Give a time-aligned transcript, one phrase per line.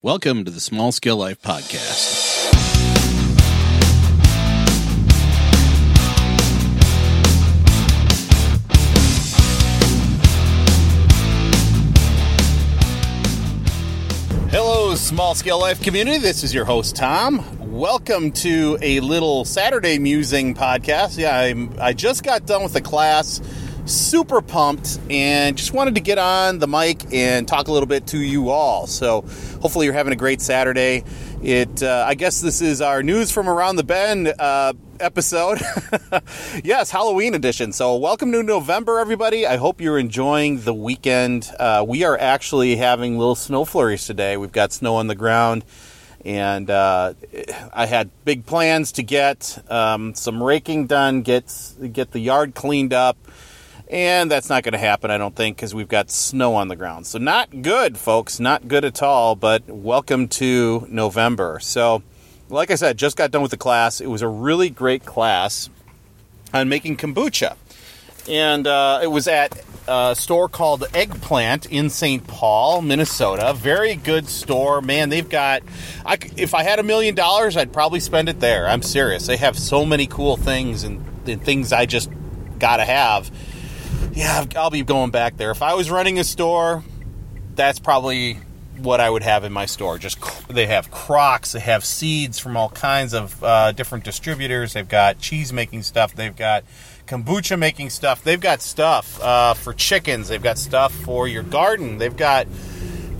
[0.00, 2.54] Welcome to the Small Scale Life Podcast.
[14.52, 16.18] Hello, Small Scale Life community.
[16.18, 17.44] This is your host, Tom.
[17.58, 21.18] Welcome to a little Saturday musing podcast.
[21.18, 23.40] Yeah, I'm, I just got done with the class
[23.88, 28.06] super pumped and just wanted to get on the mic and talk a little bit
[28.08, 28.86] to you all.
[28.86, 29.22] So
[29.60, 31.04] hopefully you're having a great Saturday.
[31.42, 35.60] It, uh, I guess this is our news from around the bend uh, episode.
[36.64, 37.72] yes, Halloween edition.
[37.72, 39.46] So welcome to November, everybody.
[39.46, 41.50] I hope you're enjoying the weekend.
[41.58, 44.36] Uh, we are actually having little snow flurries today.
[44.36, 45.64] We've got snow on the ground
[46.24, 47.14] and uh,
[47.72, 51.52] I had big plans to get um, some raking done, get
[51.92, 53.16] get the yard cleaned up,
[53.90, 56.76] and that's not going to happen, I don't think, because we've got snow on the
[56.76, 57.06] ground.
[57.06, 58.38] So, not good, folks.
[58.38, 61.58] Not good at all, but welcome to November.
[61.60, 62.02] So,
[62.50, 64.00] like I said, just got done with the class.
[64.00, 65.70] It was a really great class
[66.52, 67.56] on making kombucha.
[68.28, 72.26] And uh, it was at a store called Eggplant in St.
[72.26, 73.54] Paul, Minnesota.
[73.54, 74.82] Very good store.
[74.82, 75.62] Man, they've got.
[76.04, 78.68] I, if I had a million dollars, I'd probably spend it there.
[78.68, 79.26] I'm serious.
[79.26, 82.10] They have so many cool things and, and things I just
[82.58, 83.30] got to have
[84.18, 85.52] yeah, I'll be going back there.
[85.52, 86.82] If I was running a store,
[87.54, 88.34] that's probably
[88.76, 89.96] what I would have in my store.
[89.96, 94.72] Just they have crocks, they have seeds from all kinds of uh, different distributors.
[94.72, 96.16] They've got cheese making stuff.
[96.16, 96.64] They've got
[97.06, 98.24] kombucha making stuff.
[98.24, 100.26] They've got stuff uh, for chickens.
[100.26, 101.98] They've got stuff for your garden.
[101.98, 102.48] They've got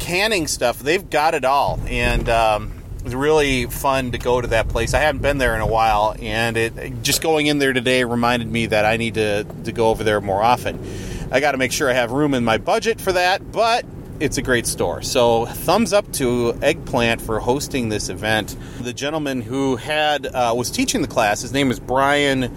[0.01, 0.81] canning stuff.
[0.81, 4.95] They've got it all, and um, was really fun to go to that place.
[4.95, 8.51] I hadn't been there in a while, and it just going in there today reminded
[8.51, 10.85] me that I need to, to go over there more often.
[11.31, 13.85] I got to make sure I have room in my budget for that, but
[14.21, 15.03] it's a great store.
[15.03, 18.57] So, thumbs up to Eggplant for hosting this event.
[18.81, 22.55] The gentleman who had uh, was teaching the class, his name is Brian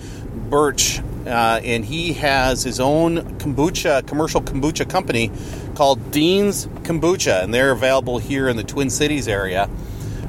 [0.49, 5.31] Birch, uh, and he has his own kombucha commercial kombucha company
[5.75, 9.69] called Dean's Kombucha, and they're available here in the Twin Cities area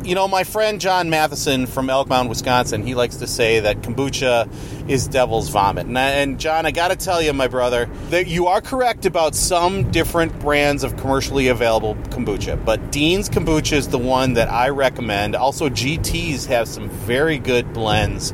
[0.05, 3.83] you know, my friend John Matheson from Elk Mound, Wisconsin, he likes to say that
[3.83, 4.49] kombucha
[4.89, 5.87] is devil's vomit.
[5.87, 9.37] And, and John, I got to tell you, my brother, that you are correct about
[9.37, 14.71] some different brands of commercially available kombucha, but Dean's Kombucha is the one that I
[14.71, 15.37] recommend.
[15.37, 18.33] Also, GTs have some very good blends.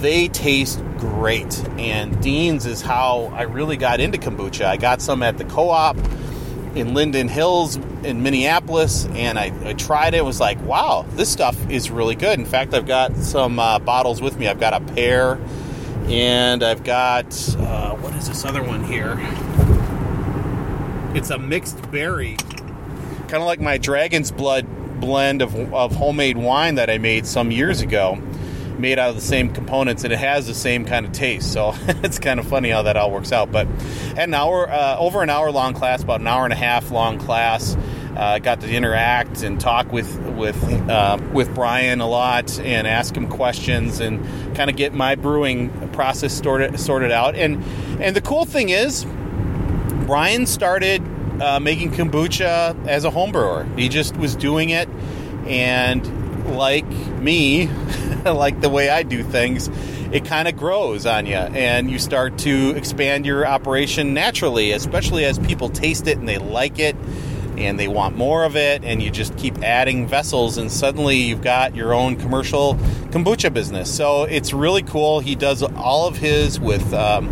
[0.00, 4.64] They taste great, and Dean's is how I really got into kombucha.
[4.64, 5.96] I got some at the co op
[6.74, 10.24] in Linden Hills in Minneapolis, and I, I, tried it.
[10.24, 12.38] Was like, wow, this stuff is really good.
[12.38, 14.48] In fact, I've got some uh, bottles with me.
[14.48, 15.40] I've got a pear,
[16.06, 17.26] and I've got
[17.58, 19.16] uh, what is this other one here?
[21.16, 22.36] It's a mixed berry,
[23.28, 24.66] kind of like my Dragon's Blood
[25.00, 28.22] blend of, of homemade wine that I made some years ago
[28.82, 31.52] made out of the same components and it has the same kind of taste.
[31.52, 33.50] So it's kind of funny how that all works out.
[33.50, 33.66] But
[34.16, 37.18] an hour, uh, over an hour long class, about an hour and a half long
[37.18, 37.76] class.
[38.16, 43.16] Uh, got to interact and talk with with uh, with Brian a lot and ask
[43.16, 44.22] him questions and
[44.54, 47.34] kind of get my brewing process sorted sorted out.
[47.34, 47.64] And
[48.02, 49.06] and the cool thing is,
[50.06, 51.02] Brian started
[51.40, 53.66] uh, making kombucha as a home brewer.
[53.76, 54.88] He just was doing it,
[55.46, 56.06] and
[56.54, 57.68] like me,
[58.24, 59.68] like the way I do things,
[60.12, 65.24] it kind of grows on you and you start to expand your operation naturally, especially
[65.24, 66.96] as people taste it and they like it
[67.58, 71.42] and they want more of it and you just keep adding vessels and suddenly you've
[71.42, 72.74] got your own commercial
[73.10, 77.28] kombucha business so it's really cool he does all of his with um,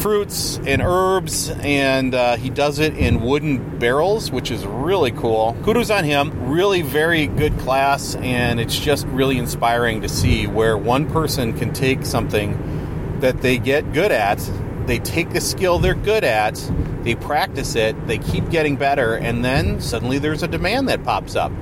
[0.00, 5.56] fruits and herbs, and uh, he does it in wooden barrels, which is really cool.
[5.62, 6.48] Kudos on him.
[6.48, 11.72] Really, very good class, and it's just really inspiring to see where one person can
[11.72, 14.38] take something that they get good at,
[14.86, 16.56] they take the skill they're good at,
[17.02, 21.36] they practice it, they keep getting better, and then suddenly there's a demand that pops
[21.36, 21.52] up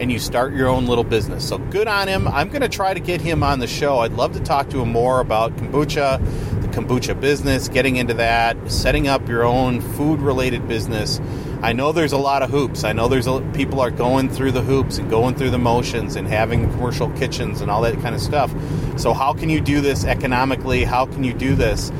[0.00, 1.46] and you start your own little business.
[1.46, 2.28] So good on him.
[2.28, 3.98] I'm going to try to get him on the show.
[3.98, 8.70] I'd love to talk to him more about kombucha, the kombucha business, getting into that,
[8.70, 11.20] setting up your own food related business.
[11.62, 12.84] I know there's a lot of hoops.
[12.84, 16.14] I know there's a, people are going through the hoops and going through the motions
[16.14, 18.54] and having commercial kitchens and all that kind of stuff.
[18.96, 20.84] So how can you do this economically?
[20.84, 21.90] How can you do this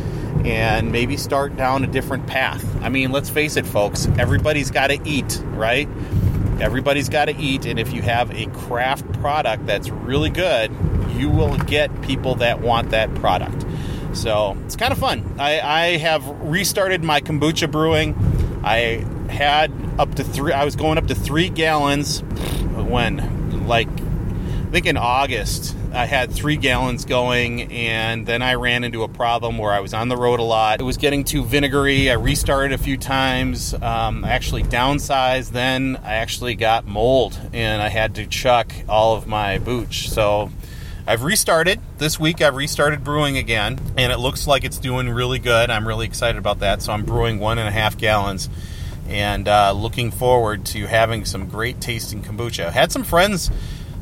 [0.45, 2.65] and maybe start down a different path?
[2.83, 5.89] I mean, let's face it folks, everybody's got to eat, right?
[6.61, 10.71] Everybody's got to eat and if you have a craft product that's really good,
[11.15, 13.65] you will get people that want that product.
[14.13, 15.37] So it's kind of fun.
[15.39, 18.17] I, I have restarted my kombucha brewing.
[18.65, 20.53] I had up to three.
[20.53, 23.89] I was going up to three gallons when, like,
[24.69, 29.09] I think in August, I had three gallons going, and then I ran into a
[29.09, 30.79] problem where I was on the road a lot.
[30.79, 32.11] It was getting too vinegary.
[32.11, 33.73] I restarted a few times.
[33.73, 35.53] Um, I actually downsized.
[35.53, 40.11] Then I actually got mold, and I had to chuck all of my booch.
[40.11, 40.51] So
[41.07, 42.43] I've restarted this week.
[42.43, 45.71] I've restarted brewing again, and it looks like it's doing really good.
[45.71, 46.83] I'm really excited about that.
[46.83, 48.51] So I'm brewing one and a half gallons,
[49.09, 52.71] and uh, looking forward to having some great tasting kombucha.
[52.71, 53.51] Had some friends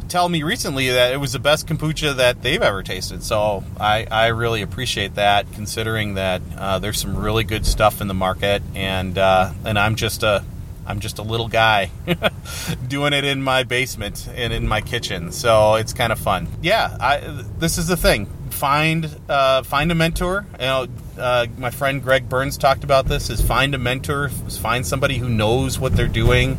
[0.08, 3.22] tell me recently that it was the best kombucha that they've ever tasted.
[3.22, 8.08] So I, I really appreciate that, considering that uh, there's some really good stuff in
[8.08, 10.44] the market, and uh, and I'm just a
[10.86, 11.90] I'm just a little guy
[12.88, 16.48] doing it in my basement and in my kitchen, so it's kind of fun.
[16.62, 17.18] Yeah, I,
[17.58, 18.26] this is the thing.
[18.50, 20.46] Find uh, find a mentor.
[20.52, 20.86] You know,
[21.18, 25.28] uh, my friend Greg Burns talked about this: is find a mentor, find somebody who
[25.28, 26.56] knows what they're doing,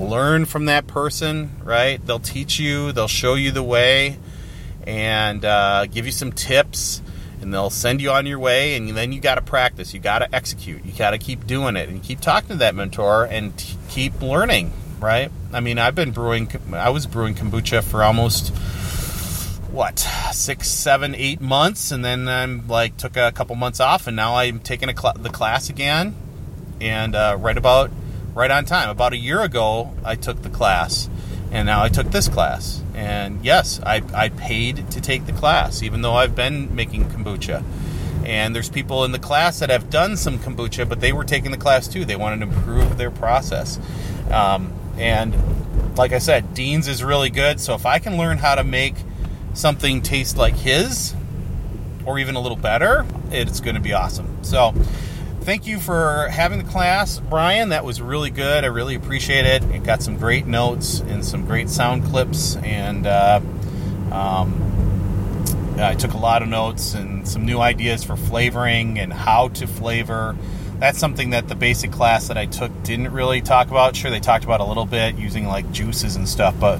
[0.00, 1.50] learn from that person.
[1.62, 2.04] Right?
[2.04, 4.18] They'll teach you, they'll show you the way,
[4.86, 7.02] and uh, give you some tips
[7.40, 10.20] and they'll send you on your way and then you got to practice you got
[10.20, 13.56] to execute you got to keep doing it and keep talking to that mentor and
[13.56, 18.54] t- keep learning right i mean i've been brewing i was brewing kombucha for almost
[19.70, 20.00] what
[20.32, 24.36] six seven eight months and then i'm like took a couple months off and now
[24.36, 26.14] i'm taking cl- the class again
[26.80, 27.90] and uh, right about
[28.40, 31.08] right on time about a year ago i took the class
[31.50, 32.82] and now I took this class.
[32.94, 37.64] And yes, I, I paid to take the class, even though I've been making kombucha.
[38.24, 41.50] And there's people in the class that have done some kombucha, but they were taking
[41.50, 42.04] the class too.
[42.04, 43.80] They wanted to improve their process.
[44.30, 45.34] Um, and
[45.96, 47.58] like I said, Dean's is really good.
[47.58, 48.94] So if I can learn how to make
[49.54, 51.14] something taste like his,
[52.04, 54.44] or even a little better, it's going to be awesome.
[54.44, 54.72] So
[55.50, 57.70] thank you for having the class, Brian.
[57.70, 58.62] That was really good.
[58.62, 59.64] I really appreciate it.
[59.74, 63.40] It got some great notes and some great sound clips, and uh,
[64.12, 69.48] um, I took a lot of notes and some new ideas for flavoring and how
[69.48, 70.36] to flavor.
[70.78, 73.96] That's something that the basic class that I took didn't really talk about.
[73.96, 76.78] Sure, they talked about a little bit using like juices and stuff, but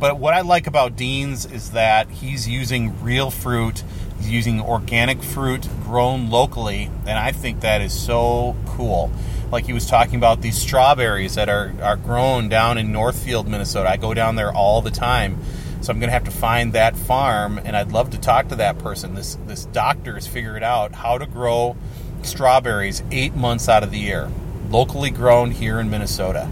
[0.00, 3.84] but what I like about Dean's is that he's using real fruit
[4.20, 9.10] He's using organic fruit grown locally, and I think that is so cool.
[9.50, 13.88] Like he was talking about these strawberries that are, are grown down in Northfield, Minnesota.
[13.88, 15.38] I go down there all the time.
[15.80, 18.56] So I'm going to have to find that farm, and I'd love to talk to
[18.56, 19.14] that person.
[19.14, 21.74] This this doctor has figured out how to grow
[22.22, 24.30] strawberries eight months out of the year,
[24.68, 26.50] locally grown here in Minnesota.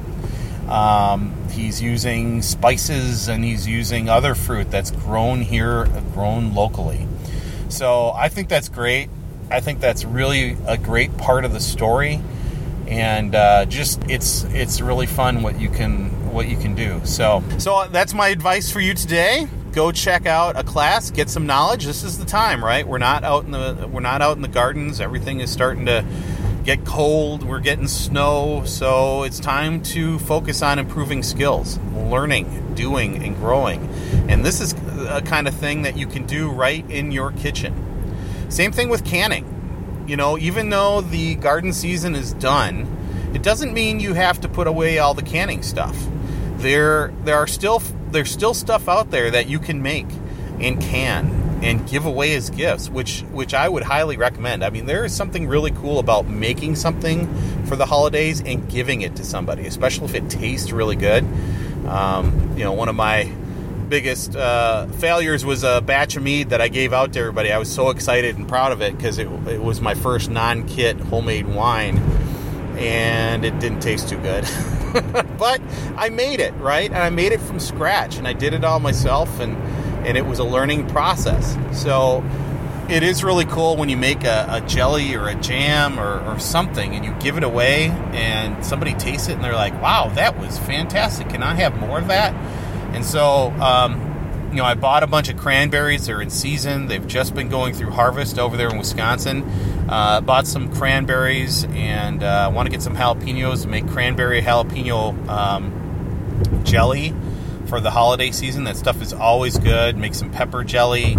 [0.68, 7.06] Um, he's using spices and he's using other fruit that's grown here, grown locally.
[7.68, 9.08] So I think that's great.
[9.50, 12.20] I think that's really a great part of the story,
[12.86, 17.00] and uh, just it's it's really fun what you can what you can do.
[17.04, 19.48] So so that's my advice for you today.
[19.72, 21.86] Go check out a class, get some knowledge.
[21.86, 22.86] This is the time, right?
[22.86, 25.00] We're not out in the we're not out in the gardens.
[25.00, 26.04] Everything is starting to
[26.68, 27.44] get cold.
[27.44, 33.88] We're getting snow, so it's time to focus on improving skills, learning, doing, and growing.
[34.28, 34.74] And this is
[35.08, 37.72] a kind of thing that you can do right in your kitchen.
[38.50, 40.04] Same thing with canning.
[40.06, 42.86] You know, even though the garden season is done,
[43.32, 45.96] it doesn't mean you have to put away all the canning stuff.
[46.58, 50.08] There there are still there's still stuff out there that you can make
[50.60, 54.64] and can and give away as gifts, which which I would highly recommend.
[54.64, 57.26] I mean, there is something really cool about making something
[57.64, 61.24] for the holidays and giving it to somebody, especially if it tastes really good.
[61.86, 63.32] Um, you know, one of my
[63.88, 67.50] biggest uh, failures was a batch of mead that I gave out to everybody.
[67.50, 70.98] I was so excited and proud of it because it, it was my first non-kit
[70.98, 71.98] homemade wine,
[72.76, 74.44] and it didn't taste too good.
[75.38, 75.60] but
[75.96, 78.80] I made it right, and I made it from scratch, and I did it all
[78.80, 79.56] myself, and
[80.04, 81.56] and it was a learning process.
[81.72, 82.24] So
[82.88, 86.38] it is really cool when you make a, a jelly or a jam or, or,
[86.38, 90.38] something and you give it away and somebody tastes it and they're like, wow, that
[90.38, 91.28] was fantastic.
[91.28, 92.32] Can I have more of that?
[92.94, 96.06] And so, um, you know, I bought a bunch of cranberries.
[96.06, 96.86] They're in season.
[96.86, 99.42] They've just been going through harvest over there in Wisconsin.
[99.88, 105.28] Uh, bought some cranberries and uh, want to get some jalapenos to make cranberry jalapeno
[105.28, 107.14] um, jelly
[107.68, 108.64] for the holiday season.
[108.64, 109.96] That stuff is always good.
[109.96, 111.18] Make some pepper jelly.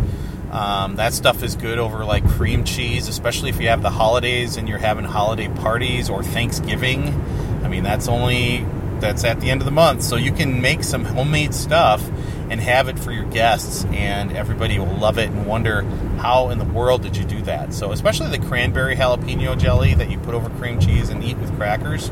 [0.52, 4.58] Um, that stuff is good over like cream cheese, especially if you have the holidays
[4.58, 7.08] and you're having holiday parties or Thanksgiving.
[7.64, 8.66] I mean, that's only
[9.00, 10.02] that's at the end of the month.
[10.02, 12.04] So you can make some homemade stuff
[12.50, 15.84] and have it for your guests, and everybody will love it and wonder
[16.18, 17.74] how in the world did you do that.
[17.74, 21.56] So, especially the cranberry jalapeno jelly that you put over cream cheese and eat with
[21.56, 22.10] crackers,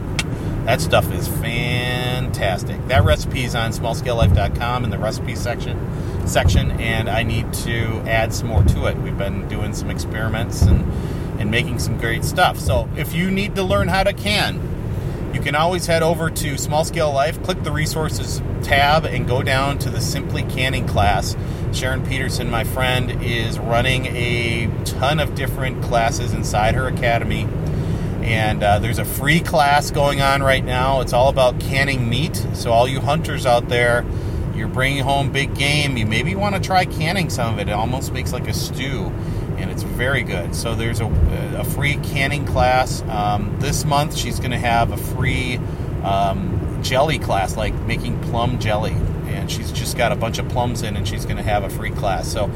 [0.67, 2.85] That stuff is fantastic.
[2.89, 5.79] That recipe is on smallscalelife.com in the recipe section
[6.27, 8.97] section and I need to add some more to it.
[8.97, 10.83] We've been doing some experiments and
[11.39, 12.59] and making some great stuff.
[12.59, 16.57] So, if you need to learn how to can, you can always head over to
[16.57, 21.37] Small Scale Life, click the resources tab, and go down to the Simply Canning class.
[21.71, 27.47] Sharon Peterson, my friend, is running a ton of different classes inside her academy.
[28.27, 31.01] And uh, there's a free class going on right now.
[31.01, 32.35] It's all about canning meat.
[32.53, 34.05] So, all you hunters out there,
[34.53, 37.69] you're bringing home big game, you maybe want to try canning some of it.
[37.69, 39.13] It almost makes like a stew
[39.57, 40.55] and it's very good.
[40.55, 41.07] So there's a,
[41.57, 43.01] a free canning class.
[43.03, 45.57] Um, this month she's going to have a free
[46.03, 48.95] um, jelly class, like making plum jelly.
[49.27, 51.69] And she's just got a bunch of plums in, and she's going to have a
[51.69, 52.31] free class.
[52.31, 52.51] So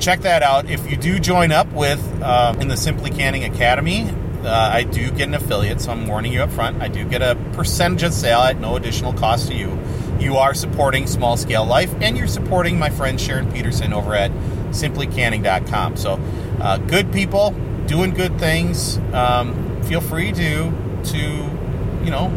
[0.00, 0.68] check that out.
[0.68, 4.12] If you do join up with uh, in the Simply Canning Academy,
[4.46, 6.80] uh, I do get an affiliate, so I'm warning you up front.
[6.82, 9.78] I do get a percentage of sale at no additional cost to you.
[10.18, 14.30] You are supporting Small Scale Life, and you're supporting my friend Sharon Peterson over at
[14.70, 15.96] simplycanning.com.
[15.96, 16.20] So
[16.60, 17.50] uh, good people
[17.86, 18.98] doing good things.
[19.12, 20.72] Um, feel free to
[21.04, 22.32] to you know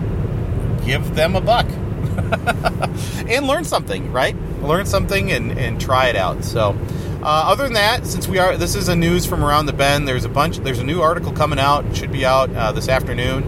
[0.86, 1.66] give them a buck
[3.28, 4.36] and learn something, right?
[4.62, 6.44] Learn something and, and try it out.
[6.44, 6.78] So.
[7.22, 10.08] Uh, other than that, since we are, this is a news from around the bend.
[10.08, 10.60] There's a bunch.
[10.60, 11.96] There's a new article coming out.
[11.96, 13.44] Should be out uh, this afternoon.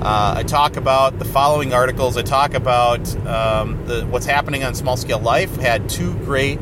[0.00, 2.16] Uh, I talk about the following articles.
[2.16, 5.56] I talk about um, the, what's happening on Small Scale Life.
[5.56, 6.60] Had two great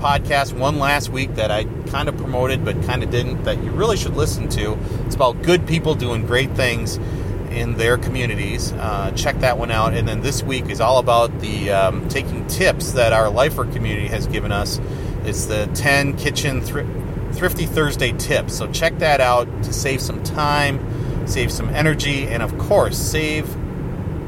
[0.00, 0.52] podcasts.
[0.52, 3.96] one last week that I kind of promoted but kind of didn't that you really
[3.96, 4.76] should listen to.
[5.06, 6.98] It's about good people doing great things
[7.50, 8.72] in their communities.
[8.72, 9.94] Uh, check that one out.
[9.94, 14.08] And then this week is all about the um, taking tips that our Lifer community
[14.08, 14.80] has given us.
[15.24, 18.56] It's the 10 Kitchen Thrifty Thursday tips.
[18.56, 23.48] So check that out to save some time, save some energy, and of course, save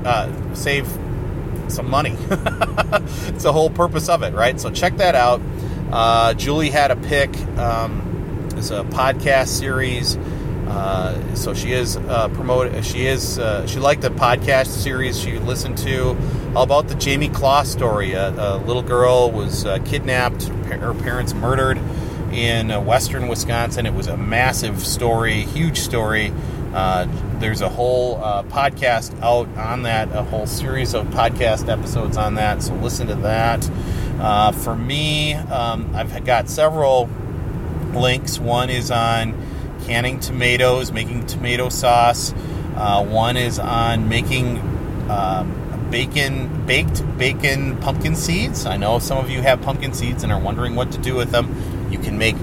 [0.04, 0.86] uh, save
[1.68, 2.16] some money.
[2.30, 4.60] it's the whole purpose of it, right?
[4.60, 5.40] So check that out.
[5.90, 7.34] Uh, Julie had a pick.
[7.58, 10.16] Um, it's a podcast series.
[10.68, 12.84] Uh, so she is uh, promoted.
[12.84, 13.38] She is.
[13.38, 16.16] Uh, she liked the podcast series she listened to,
[16.54, 18.12] all about the Jayme Closs story.
[18.12, 20.44] A, a little girl was uh, kidnapped.
[20.44, 21.78] Her parents murdered
[22.32, 23.86] in uh, western Wisconsin.
[23.86, 26.32] It was a massive story, huge story.
[26.72, 32.62] There's a whole podcast out on that, a whole series of podcast episodes on that.
[32.62, 33.64] So listen to that.
[34.62, 37.10] For me, um, I've got several
[37.92, 38.38] links.
[38.38, 39.34] One is on
[39.86, 42.32] canning tomatoes, making tomato sauce.
[42.76, 44.58] Uh, one is on making
[45.10, 48.66] um, bacon, baked bacon pumpkin seeds.
[48.66, 51.30] I know some of you have pumpkin seeds and are wondering what to do with
[51.30, 51.90] them.
[51.92, 52.36] You can make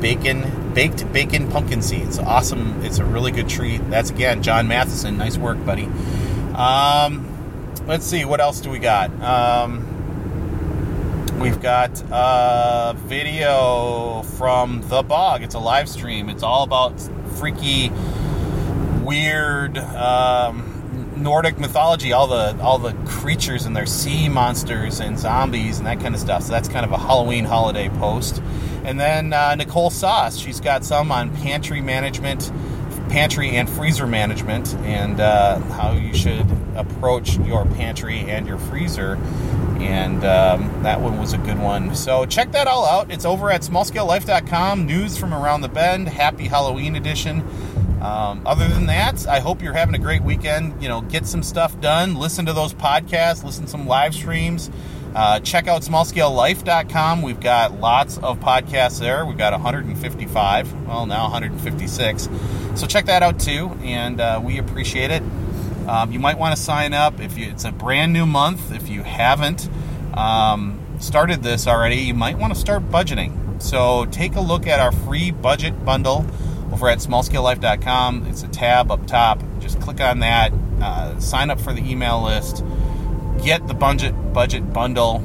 [0.00, 2.18] bacon, baked bacon pumpkin seeds.
[2.18, 2.82] Awesome.
[2.82, 3.88] It's a really good treat.
[3.90, 5.18] That's again John Matheson.
[5.18, 5.84] Nice work, buddy.
[6.54, 7.28] Um,
[7.86, 8.24] let's see.
[8.24, 9.10] What else do we got?
[9.22, 9.93] Um,
[11.38, 15.42] we've got a video from The Bog.
[15.42, 16.28] It's a live stream.
[16.28, 17.00] It's all about
[17.36, 17.90] freaky,
[19.02, 19.78] weird.
[19.78, 20.70] Um,
[21.16, 26.00] Nordic mythology, all the all the creatures and their sea monsters and zombies and that
[26.00, 26.42] kind of stuff.
[26.42, 28.42] So that's kind of a Halloween holiday post.
[28.84, 32.52] And then uh, Nicole Sauce, she's got some on pantry management,
[33.08, 39.16] pantry and freezer management, and uh, how you should approach your pantry and your freezer.
[39.84, 41.94] And um, that one was a good one.
[41.94, 43.10] So check that all out.
[43.10, 44.86] It's over at smallscalelife.com.
[44.86, 46.08] News from around the bend.
[46.08, 47.42] Happy Halloween edition.
[48.00, 50.82] Um, other than that, I hope you're having a great weekend.
[50.82, 52.14] You know, get some stuff done.
[52.16, 53.44] Listen to those podcasts.
[53.44, 54.70] Listen to some live streams.
[55.14, 57.22] Uh, check out smallscalelife.com.
[57.22, 59.24] We've got lots of podcasts there.
[59.24, 62.28] We've got 155, well, now 156.
[62.74, 65.22] So check that out too, and uh, we appreciate it.
[65.86, 68.72] Um, you might want to sign up if you, it's a brand new month.
[68.72, 69.68] If you haven't
[70.14, 73.62] um, started this already, you might want to start budgeting.
[73.62, 76.26] So take a look at our free budget bundle
[76.72, 78.26] over at smallscalelife.com.
[78.26, 79.42] It's a tab up top.
[79.60, 82.64] Just click on that, uh, sign up for the email list
[83.44, 85.16] get the budget budget bundle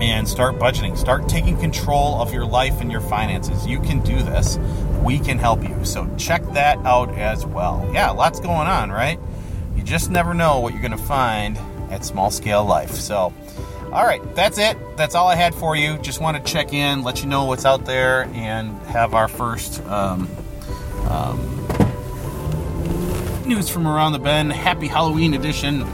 [0.00, 0.96] and start budgeting.
[0.96, 3.66] Start taking control of your life and your finances.
[3.66, 4.58] You can do this.
[5.02, 5.84] We can help you.
[5.84, 7.88] So check that out as well.
[7.92, 9.20] Yeah, lots going on, right?
[9.84, 11.58] You just never know what you're going to find
[11.90, 12.92] at Small Scale Life.
[12.92, 13.34] So,
[13.92, 14.78] all right, that's it.
[14.96, 15.98] That's all I had for you.
[15.98, 19.84] Just want to check in, let you know what's out there, and have our first
[19.84, 20.26] um,
[21.10, 21.66] um,
[23.46, 24.54] news from around the bend.
[24.54, 25.84] Happy Halloween edition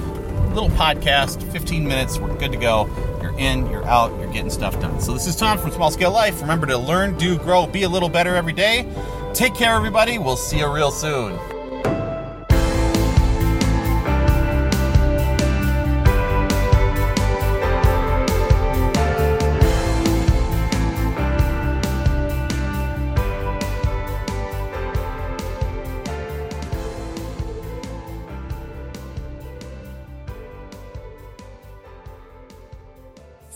[0.54, 2.18] little podcast, 15 minutes.
[2.18, 2.88] We're good to go.
[3.20, 5.00] You're in, you're out, you're getting stuff done.
[5.00, 6.40] So this is Tom from Small Scale Life.
[6.40, 8.86] Remember to learn, do, grow, be a little better every day.
[9.34, 10.18] Take care, everybody.
[10.18, 11.38] We'll see you real soon.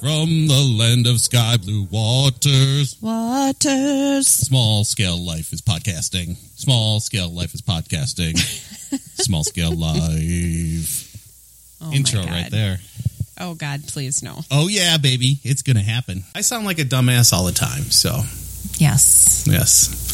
[0.05, 2.95] From the land of sky blue waters.
[3.01, 4.29] Waters.
[4.29, 6.37] Small scale life is podcasting.
[6.57, 8.37] Small scale life is podcasting.
[9.23, 11.11] Small scale life.
[11.81, 12.81] Oh Intro right there.
[13.41, 14.41] Oh God, please no.
[14.51, 16.25] Oh yeah, baby, it's gonna happen.
[16.35, 18.11] I sound like a dumbass all the time, so
[18.77, 19.47] Yes.
[19.51, 20.03] yes.